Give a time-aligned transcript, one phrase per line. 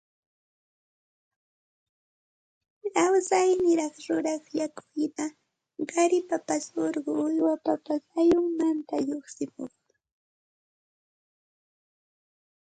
[2.93, 5.25] lawsaniraq yuraq yakuhina
[5.91, 9.75] qaripapas urqu uywapapas ullunmanta lluqsimuq